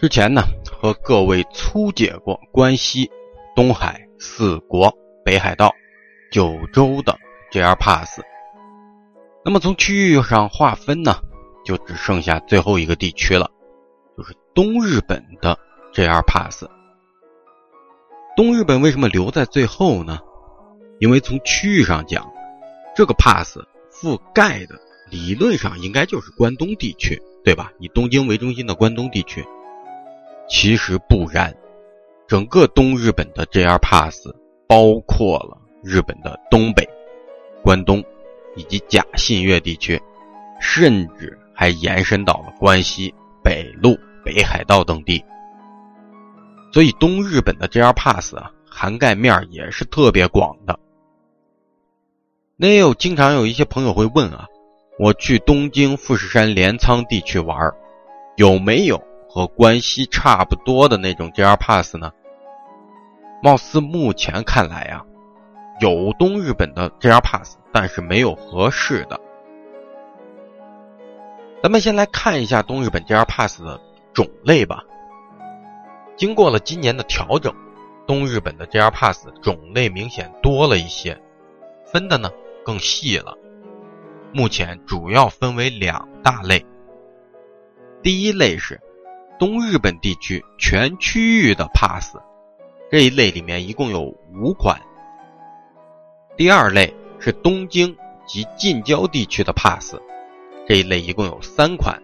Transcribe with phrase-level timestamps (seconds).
[0.00, 3.10] 之前呢，和各位粗解过关西、
[3.54, 4.90] 东海四国、
[5.22, 5.70] 北海道、
[6.32, 7.14] 九州的
[7.52, 8.22] JR Pass。
[9.44, 11.20] 那么从区域上划分呢，
[11.66, 13.50] 就只剩下最后一个地区了，
[14.16, 15.58] 就是东日本的
[15.92, 16.64] JR Pass。
[18.34, 20.18] 东日本为什么留在最后呢？
[20.98, 22.26] 因为从区域上讲，
[22.96, 23.58] 这个 pass
[23.92, 24.80] 覆盖的
[25.10, 27.70] 理论上应该就是关东地区，对吧？
[27.78, 29.44] 以东京为中心的关东地区，
[30.50, 31.54] 其实不然，
[32.26, 34.28] 整个东日本的 JR pass
[34.66, 36.86] 包括了日本的东北、
[37.62, 38.02] 关东
[38.56, 40.00] 以及甲信越地区，
[40.60, 45.24] 甚至还延伸到了关西、北陆、北海道等地。
[46.72, 50.78] 所以东日本的 JR pass 啊，涵盖面也是特别广的。
[52.56, 54.46] 那也有经常有一些朋友会问啊，
[54.98, 57.72] 我去东京富士山镰仓地区玩，
[58.36, 59.02] 有没有
[59.32, 62.10] 和关西差不多的那种 JR Pass 呢？
[63.40, 65.04] 貌似目前看来呀，
[65.80, 69.20] 有东日本的 JR Pass，但是没有合适的。
[71.62, 73.80] 咱们先来看一下东日本 JR Pass 的
[74.12, 74.82] 种类吧。
[76.16, 77.54] 经过了今年的调整，
[78.08, 81.16] 东日本的 JR Pass 种类明显多了一些，
[81.86, 82.28] 分的呢。
[82.62, 83.38] 更细了，
[84.34, 86.66] 目前主要分为两大类。
[88.02, 88.78] 第一类是
[89.40, 92.14] 东日本地区全区域的 pass，
[92.90, 94.02] 这一类里面一共有
[94.34, 94.78] 五款。
[96.36, 99.96] 第二类是东京及近郊地区的 pass，
[100.68, 102.02] 这一类一共有三款。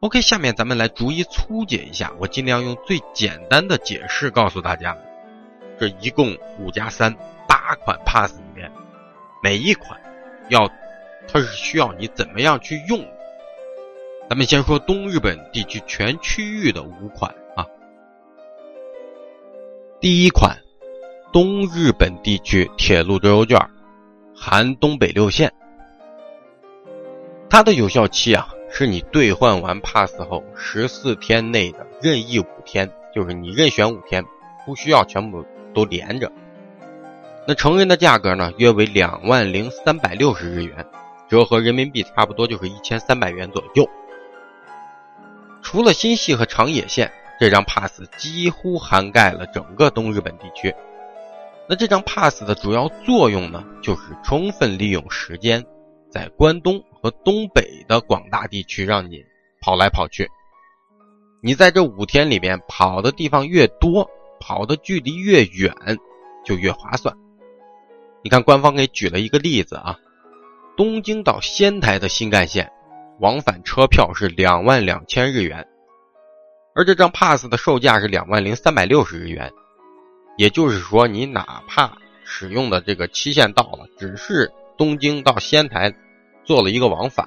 [0.00, 4.96] OK，下面咱们来逐一粗解一下，我尽量用最简单的解释告诉大家，
[5.78, 7.16] 这一共五加三。
[7.46, 8.72] 八款 pass 里面，
[9.42, 10.00] 每一款
[10.48, 10.68] 要
[11.28, 13.06] 它是需要你怎么样去用？
[14.32, 17.66] 咱们先说东日本地区全区域的五款啊。
[20.00, 20.56] 第一款，
[21.30, 23.60] 东日本地区铁路周游券，
[24.34, 25.52] 含东北六线。
[27.50, 34.24] 它的有效期啊，是你兑换完 pass 后十四天内的任意五天，就是你任选五天，
[34.64, 35.44] 不需要全部
[35.74, 36.32] 都连着。
[37.46, 40.86] 那成人的价格呢，约为两万零三百六十日元，
[41.28, 43.86] 折合人民币差不多就是一千三百元左右。
[45.72, 47.10] 除了新系和长野线，
[47.40, 50.74] 这张 pass 几乎涵盖了整个东日本地区。
[51.66, 55.64] 那这张 pass 的主要作用呢，就是充分利用时间，
[56.10, 59.24] 在关东和东北的广大地区让你
[59.62, 60.28] 跑来跑去。
[61.42, 64.10] 你在这五天里面跑的地方越多，
[64.40, 65.74] 跑的距离越远，
[66.44, 67.16] 就越划算。
[68.22, 69.98] 你看，官方给举了一个例子啊，
[70.76, 72.70] 东京到仙台的新干线
[73.20, 75.66] 往返车票是两万两千日元，
[76.74, 79.52] 而这张 pass 的售价是两万零三百六十日元，
[80.36, 81.92] 也就是说，你哪怕
[82.24, 85.94] 使用的这个期限到了，只是东京到仙台
[86.44, 87.26] 做了一个往返，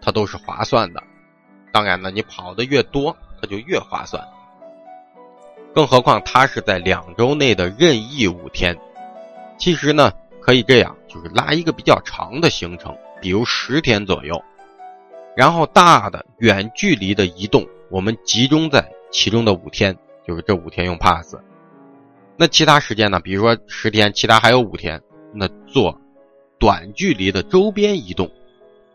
[0.00, 1.02] 它都是划算的。
[1.72, 4.26] 当然了，你跑的越多，它就越划算。
[5.74, 8.76] 更何况它是在两周内的任意五天。
[9.58, 10.10] 其实呢，
[10.40, 14.42] 可以这样，就是拉一个比较长的行程，比如十天左右，
[15.40, 21.34] 然后大的远距离的移动，我们集中在其中的五天，就是这五天用 pass。
[22.36, 23.18] 那其他时间呢？
[23.20, 25.00] 比如说十天，其他还有五天，
[25.32, 25.98] 那做
[26.58, 28.30] 短距离的周边移动，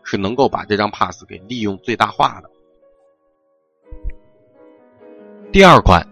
[0.04, 2.48] 是能够把这张 pass 给利用最大化的。
[5.50, 6.06] 第二款，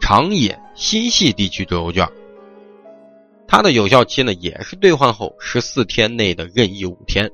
[0.00, 2.08] 长野新系地区周游券。
[3.48, 7.28] 它的有效期呢，也是兑换后十四天内的任意五天，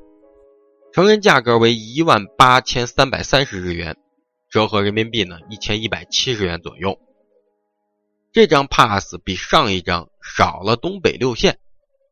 [0.92, 3.96] 成人价格为一万八千三百三十日元，
[4.48, 6.98] 折合人民币呢一千一百七十元左右。
[8.32, 11.58] 这张 pass 比上一张少了东北六线，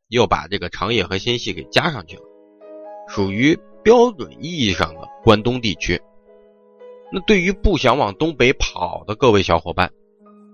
[0.09, 2.23] 又把这个长野和新系给加上去了，
[3.09, 6.01] 属于标准意义上的关东地区。
[7.13, 9.93] 那对于不想往东北跑的各位小伙伴，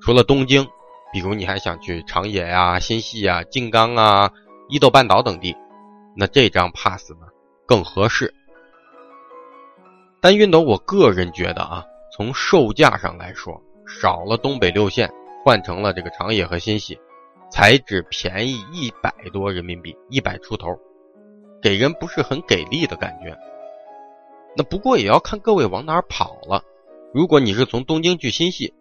[0.01, 0.67] 除了东京。
[1.15, 4.31] 比如你还想去长野呀、新系呀、静冈啊、
[4.71, 5.55] 伊豆半岛等地，
[6.17, 7.27] 那这张 pass 呢
[7.67, 8.33] 更合适。
[10.21, 15.11] 但熨斗，我个人觉得啊，从售价上来说，少了东北六线，
[15.45, 16.99] 换成了这个长野和新系，
[17.51, 20.69] 才只便宜一百多人民币，一百出头，
[21.61, 23.37] 给人不是很给力的感觉。
[24.57, 26.63] 那不过也要看各位往哪儿跑了。
[27.13, 28.73] 如果你是从东京去新系，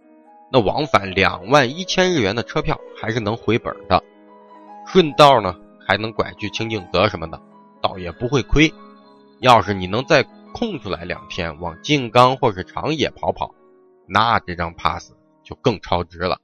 [0.52, 4.04] 那往返两万一千日元的车票还是能回本的，
[4.86, 5.56] 顺道呢
[5.88, 7.42] 还能拐去清净泽什么的，
[7.82, 8.74] 倒也不会亏。
[9.40, 10.24] 要是你能再
[10.54, 13.56] 空出来两天往静冈或是长野跑跑，
[14.06, 15.12] 那这张 pass
[15.44, 16.40] 就更超值了。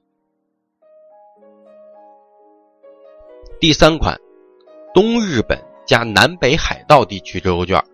[3.60, 4.18] 第三款，
[4.94, 7.84] 东日本加南北海道地区周游券，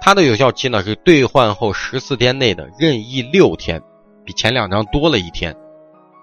[0.00, 3.82] 它的有效期呢是兑换后十四天内的任意六天，
[4.24, 5.56] 比前两张多了一天，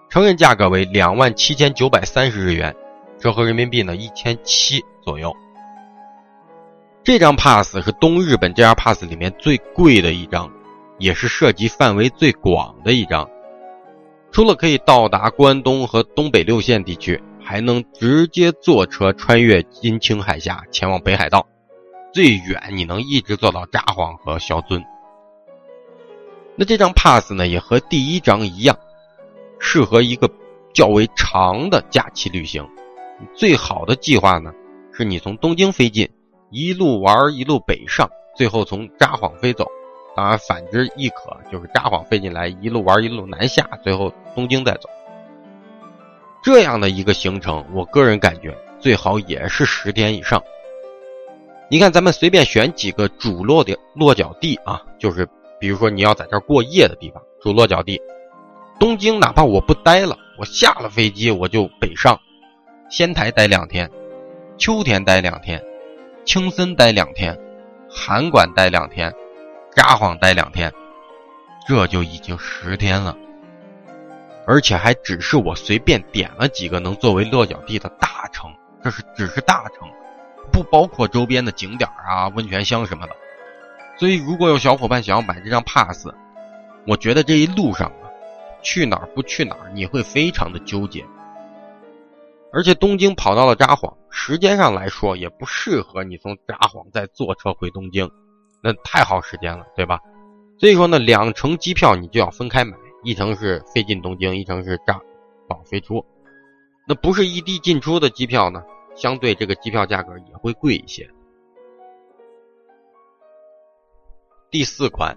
[0.10, 2.76] 成人价格为两万七千九百三十日元，
[3.20, 5.36] 折合人民币呢一千七左右。
[7.06, 10.52] 这张 pass 是东日本 JR Pass 里面最贵的一张，
[10.98, 13.30] 也是涉及范围最广的一张，
[14.31, 17.22] 除了可以到达关东和东北六县地区。
[17.48, 21.46] 还能直接坐车穿越金青海峡前往北海道，
[22.12, 24.84] 最远你能一直坐到札幌和小樽。
[26.56, 28.75] 那这张 pass 呢，也和第一张一样，
[29.60, 30.28] 适合一个
[30.74, 32.68] 较为长的假期旅行。
[33.36, 34.52] 最好的计划呢，
[34.92, 36.10] 是你从东京飞进，
[36.56, 39.66] 一路玩一路北上，最后从札幌飞走。
[40.16, 44.88] 当然，反之亦可，就是札幌飞进来，一路玩一路南下，最后东京再走。
[46.42, 50.42] 这样的一个行程，我个人感觉最好也是十天以上。
[51.69, 55.28] 你看，咱们随便选几个主落的落脚地啊，就是
[55.60, 58.02] 比如说你要在这儿过夜的地方，主落脚地。
[58.80, 62.18] 东京，哪怕我不待了，我下了飞机我就北上，
[62.90, 63.92] 仙台待两天，
[64.57, 65.62] 秋田待两天，
[66.25, 67.39] 青森待两天，
[67.88, 69.13] 函馆待两天，
[69.75, 70.74] 札幌待两天，
[71.68, 73.16] 这就已经十天了。
[74.48, 78.51] 而且还只是我随便点了几个能作为落脚地的大城，
[78.83, 79.88] 这是只是大城，
[80.51, 83.16] 不包括周边的景点啊、温泉乡什么的。
[84.00, 86.07] 所以，如果有小伙伴想要买这张 pass，
[86.88, 88.10] 我觉得这一路上啊，
[88.63, 91.06] 去哪儿不去哪儿，你会非常的纠结。
[92.56, 98.10] 而且东京跑到了札幌，时间上来说也不适合你从札幌再坐车回东京，
[98.63, 100.00] 那太耗时间了，对吧？
[100.57, 102.78] 所以说呢，两程机票你就要分开买。
[103.04, 104.98] 一程是飞进东京，一程是札
[105.50, 106.04] 幌飞出。
[106.88, 108.63] 那不是异地进出的机票呢，
[108.96, 111.06] 相对这个机票价格也会贵一些。
[114.50, 115.16] 第四款，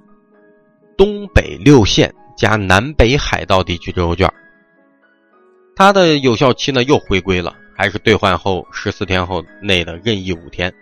[0.97, 4.29] 东北六县加南北海道地区周游券，
[5.79, 10.75] 它的有效期呢又回归了，还是兑换后十四天后内的任意五天，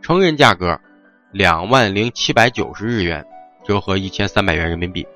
[0.00, 0.80] 成人价格
[1.32, 3.22] 两万零七百九十日元，
[3.62, 5.06] 折合一千三百元人民币。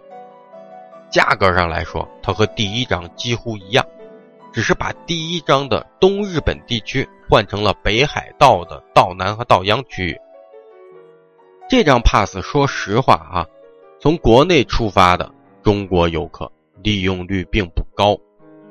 [1.10, 3.82] 价格上来说，它和第一张几乎一样，
[4.52, 10.14] 只是把第一张的东日本地区换成了北海道的道南和道央区域。
[11.70, 13.46] 这张 pass 说实话啊，
[13.98, 15.32] 从国内出发的
[15.62, 16.52] 中国游客
[16.82, 18.14] 利用率并不高，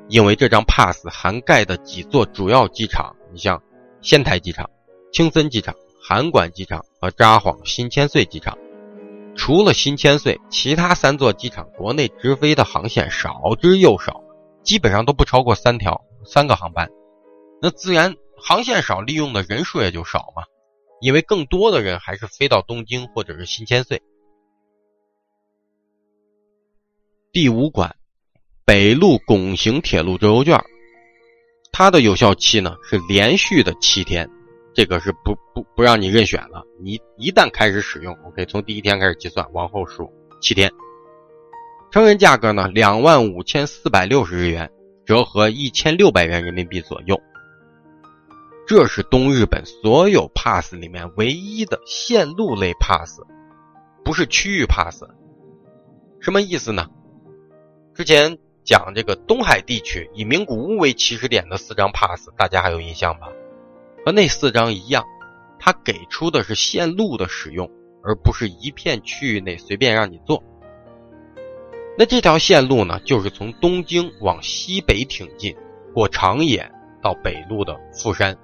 [0.08, 3.62] 因为这张 pass 涵盖的几座主要机场，你像
[4.00, 4.70] 仙台机场、
[5.12, 8.56] 青森机场、函馆机场和札幌新千岁机场。
[9.34, 14.22] 除了新千岁，其他三座机场国内直飞的航线少之又少，
[14.62, 16.88] 基本上都不超过三条、三个航班。
[17.60, 20.44] 那自然航线少，利用的人数也就少嘛。
[21.02, 24.00] 因为更多的人还是飞到东京或者是新千岁。
[27.32, 27.96] 第五馆，
[28.66, 30.60] 北陆拱形铁路周游券，
[31.70, 34.28] 它的有效期呢是连续的七天。
[34.74, 40.68] 这个是不不不让你任选了，你一旦开始使用，OK，从第一天开始计算，往后数七天。
[41.92, 44.68] 成人价格呢，两万五千四百六十日元，
[45.06, 47.16] 折合一千六百元人民币左右。
[48.66, 53.20] 这是东日本所有 pass 里面唯一的线路类 pass，
[54.04, 55.04] 不是区域 pass。
[56.20, 56.88] 什么意思呢？
[57.94, 63.28] 之前讲这个东海地区以名古屋为起始点的四张 pass，大家还有印象吧？
[64.04, 65.04] 和那四张一样，
[65.60, 67.70] 它给出的是线路的使用，
[68.02, 70.42] 而不是一片区域内随便让你坐。
[71.96, 75.56] 那这条线路呢，就是从东京往西北挺进，
[75.94, 76.68] 过长野
[77.00, 78.36] 到北路的富山、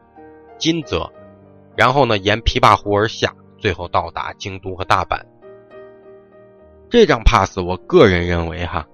[0.56, 1.12] 金泽，
[1.76, 5.20] 然后呢沿琵琶湖而下，最后到达京都和大阪。
[6.88, 8.86] 这张 pass，我个人认为哈。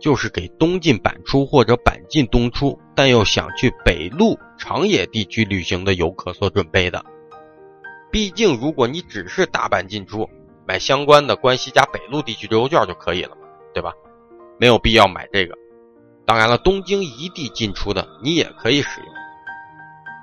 [0.00, 7.04] 就是给东进板出或者板进东出，但又想去北陆长野地区旅行的游客所准备的。
[8.10, 10.28] 毕竟，如果你只是大阪进出，
[10.66, 13.42] 买相关的关西加北陆地区周游券就可以了嘛，
[13.72, 13.92] 对吧？
[14.58, 15.54] 没有必要买这个。
[16.26, 19.08] 当然了，东京一地进出的你也可以使用。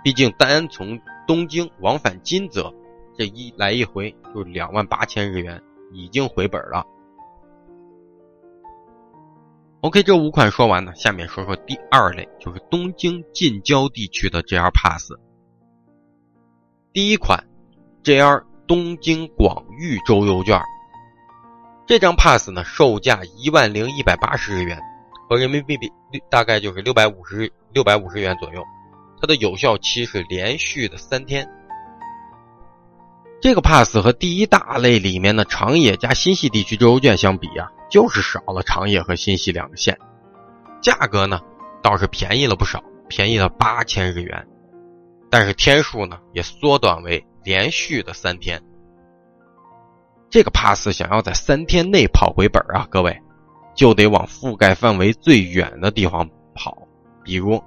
[0.04, 2.74] 毕竟，单从东京往返金泽，
[3.18, 6.86] 这一来一回就两万八千日元，已经回本了。
[9.88, 15.13] OK，这五款说完呢，下面说说第二类，就是东京近郊地区的 JR Pass。
[16.91, 17.41] 第一款
[18.03, 20.62] ，JR 东京广域周游券。
[21.88, 24.77] 这张 pass 呢，售价一万零一百八十日元，
[25.29, 25.89] 和人民币比
[26.29, 28.62] 大概就是六百五十六百五十元左右。
[29.22, 31.48] 它的有效期是连续的三天。
[33.39, 39.98] 这个 pass 和第一大类里面的长野加新系地区周游券相比啊，就是少了长野和新系两个县，
[40.82, 41.39] 价格呢
[41.84, 44.48] 倒是便宜了不少，便宜了八千日元，
[45.29, 48.62] 但是天数呢也缩短为连续的三天。
[50.32, 53.22] 这个 pass 想要在三天内跑回本啊，各位
[53.75, 56.75] 就得往覆盖范围最远的地方跑，
[57.24, 57.63] 比如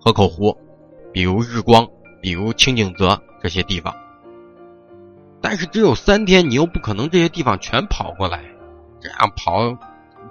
[0.00, 0.56] 河口湖，
[1.12, 1.86] 比如日光，
[2.22, 3.94] 比如清景泽这些地方。
[5.48, 8.42] 但是只有三天，你又不可能这些地方全跑过来，
[9.00, 9.78] 这样跑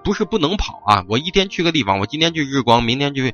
[0.03, 1.05] 不是不能跑啊！
[1.07, 3.34] 我一天去个地方，我今天去日光，明天去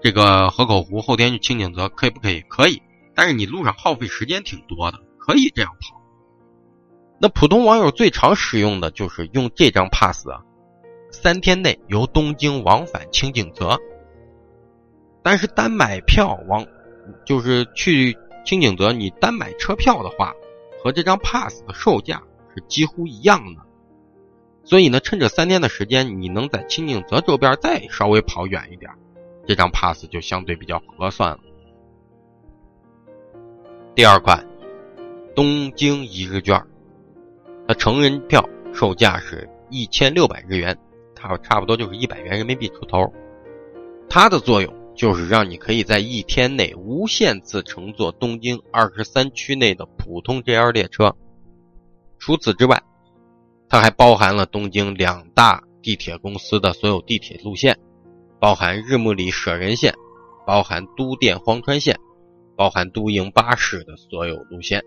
[0.00, 2.40] 这个河口湖，后天去清景泽，可以不可以？
[2.48, 2.80] 可以。
[3.14, 6.00] 但是你路上耗费时间挺多的，可以这样跑。
[7.18, 10.40] 那普通网友最常使用的就是用这张 pass 啊，
[11.12, 13.78] 三天内由东京往返清景泽。
[15.22, 16.66] 但是单买票往，
[17.26, 20.32] 就是去清景泽，你单买车票的话，
[20.82, 22.22] 和这张 pass 的售价
[22.54, 23.62] 是几乎一样的。
[24.64, 28.90] 所以呢，趁着三天的时间，你能在清景泽周边再稍微跑远一点，
[29.46, 31.38] 这张 pass 就相对比较合算了。
[33.94, 34.46] 第二款，
[35.34, 36.62] 东京一日券。
[37.66, 40.76] 它成人票售价是一千六百日元，
[41.14, 43.12] 差差不多就是一百元人民币出头。
[44.08, 51.16] 它的作用就是让你可以在一天内无限次乘坐东京二十三区内的普通 JR 列车。
[52.18, 52.82] 除此之外，
[53.66, 57.78] 它还包含了东京两大地铁公司的所有地铁路线，
[58.38, 59.94] 包含日暮里舍人线，
[60.46, 61.98] 包含都电荒川线，
[62.54, 64.84] 包含都营巴士的所有路线。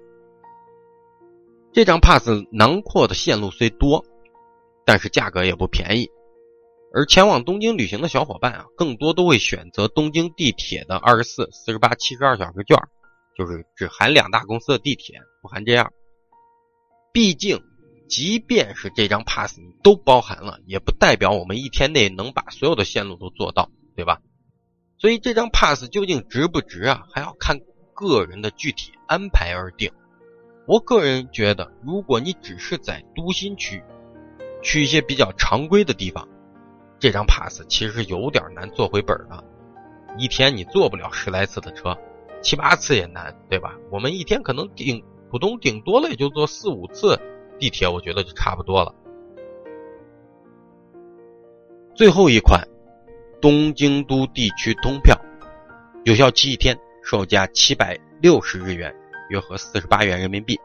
[1.72, 4.06] 这张 pass 囊括的线路虽多，
[4.86, 6.12] 但是价格也不便宜。
[6.96, 12.78] 而前往东京旅行的小伙伴啊，更多都会选择东京地铁的二十四、四十八、七十二小时券，
[13.36, 15.92] 就是只含两大公司的地铁，不含这样。
[17.12, 17.60] 毕竟，
[18.08, 24.22] 即便是这张 pass 你都包含了，也不代表我们一天内能把所有的线路都做到，对吧？
[25.00, 27.60] 所以这张 pass 究竟值不值啊，还要看
[27.96, 29.92] 个人的具体安排而定。
[30.68, 33.84] 我个人觉得，如果你只是在都心区
[34.62, 36.28] 去一些比较常规的地方，
[37.04, 39.44] 这张 pass 其实有点难做回本的。
[40.18, 41.98] 一天你坐不了十来次的车，
[42.42, 43.76] 七八次也难，对吧？
[43.92, 47.20] 我们一天可能顶普通顶多了也就坐四五次
[47.60, 48.96] 地铁，我觉得就差不多了。
[51.94, 52.66] 最后一款
[53.42, 55.14] 东京都地区通票，
[56.06, 58.96] 有效期一天，售价七百六十日元。
[59.28, 60.58] 约合四十八元人民币。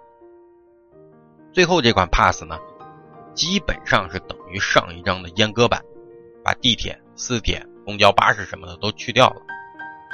[1.52, 2.56] 最后这款 pass 呢，
[3.34, 5.82] 基本上是等于上一张的阉割版，
[6.48, 9.42] 把地铁、私铁、公交、巴士什么的都去掉了，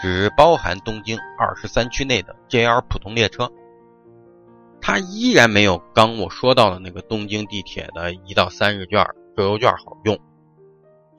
[0.02, 3.48] 只包含东京二十三区内的 JR 普通列车。
[4.80, 10.18] 它依然没有刚我说到的那个东京地铁的一到三日券、周游券好用。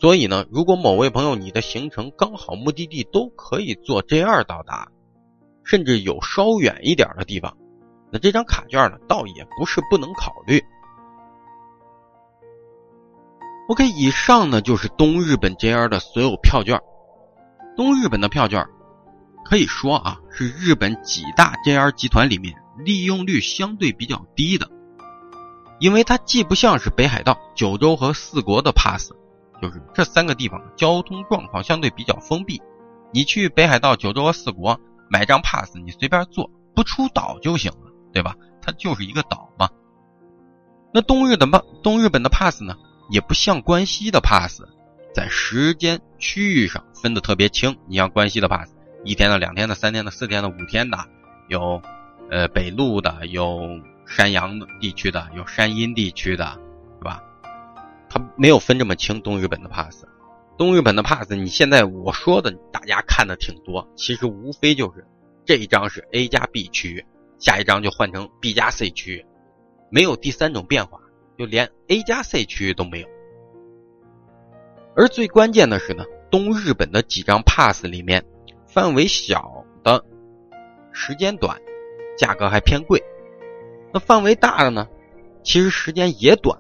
[0.01, 4.91] 所以呢，如果某位朋友你的行程刚好目的地都可以坐 JR 到达。
[5.63, 7.55] 甚至有稍远一点的地方，
[8.11, 10.61] 那这张卡券呢，倒也不是不能考虑。
[13.67, 16.79] OK，以上呢就是东日本 JR 的所有票券。
[17.75, 18.65] 东日本的票券
[19.43, 24.69] 可以说啊，是日本几大 JR 集团里面利用率相对比较低的，
[25.79, 29.11] 因为它既不像是北海道、九州和四国的 Pass，
[29.61, 32.61] 就是这三个地方交通状况相对比较封闭，
[33.11, 34.79] 你去北海道、九州和四国。
[35.07, 38.35] 买张 pass，你随便坐，不出岛就行了，对吧？
[38.59, 39.69] 它就是一个岛嘛。
[40.91, 42.75] 那东日的东东日本的 pass 呢，
[43.09, 44.61] 也不像关西的 pass，
[45.13, 47.77] 在时间区域上分的特别清。
[47.87, 48.71] 你像关西的 pass，
[49.03, 50.97] 一天的、两天的、三天的、四天的、五天的，
[51.47, 51.81] 有
[52.29, 53.61] 呃北陆的，有
[54.05, 56.59] 山阳地区的，有山阴地区的，
[56.99, 57.23] 是吧？
[58.09, 59.21] 它没有分这么清。
[59.21, 60.05] 东日本的 pass。
[60.57, 65.05] 东日本的 pass，你现在我说的大家看的挺多，其实无非就是
[65.45, 67.05] 这一张是 A 加 B 区域，
[67.39, 69.25] 下一张就换成 B 加 C 区域，
[69.89, 70.97] 没有第三种变化，
[71.37, 73.07] 就连 A 加 C 区域都没有。
[74.95, 78.23] 而最关键的是呢，东日本的几张 pass 里面，
[78.67, 80.03] 范围小的，
[80.91, 81.59] 时间短，
[82.17, 82.99] 价格还偏贵；
[83.93, 84.87] 那范围大的呢，
[85.43, 86.57] 其实时间也短，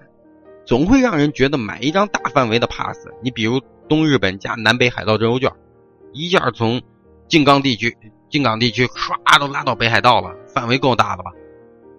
[0.65, 3.61] 总会让人觉得买一张大范围的 pass，你比如。
[3.87, 5.51] 东日本加南北海道周游券，
[6.11, 6.81] 一下从
[7.27, 7.95] 静冈地区、
[8.31, 11.31] 静冈地区唰都拉到北海道了，范围够大的吧？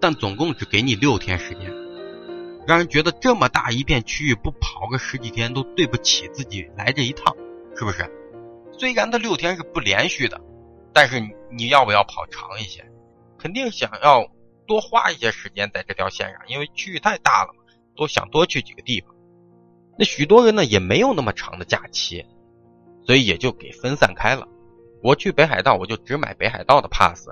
[0.01, 1.73] 但总共只给你六天时间，
[2.67, 7.33] 让人觉得这么大一片区域不跑个十几天都对不起自己来这一趟，
[7.77, 8.05] 是不是？
[8.77, 10.41] 虽然它六天是不连续的，
[10.91, 12.85] 但是你要不要跑长一些？
[13.39, 14.29] 肯定想要
[14.67, 17.63] 多花一些时间在这条线上，因为区域太大了嘛，
[17.95, 19.15] 都想多去几个地方。
[19.97, 22.25] 那许多人呢也没有那么长的假期，
[23.05, 24.45] 所以也就给分散开了。
[25.01, 27.29] 我去北海道，我就只买北海道的 pass；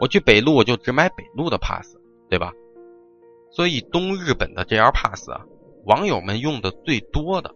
[0.00, 1.94] 我去北陆，我就只买北陆的 pass，
[2.28, 2.52] 对吧？
[3.54, 5.46] 所以东日本的 JR pass 啊，
[5.84, 7.54] 网友们用的最多的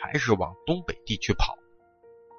[0.00, 1.56] 还是往东北地区跑。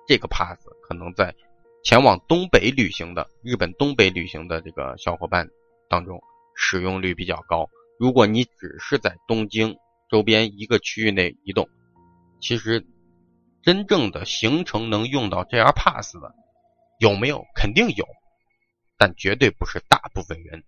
[0.07, 1.35] 这个 pass 可能在
[1.83, 5.49] 前往东北旅行的日本东北旅行的这个小伙伴
[5.89, 6.21] 当中
[6.55, 7.69] 使用率比较高。
[7.99, 9.77] 如果你只是在东京
[10.09, 11.67] 周边一个区域内移动，
[12.39, 12.85] 其实。
[13.63, 16.33] 真正的行程能用到 JR Pass 的
[16.99, 17.43] 有没有？
[17.53, 18.05] 肯定有，
[18.97, 20.63] 但绝对不是大部分人。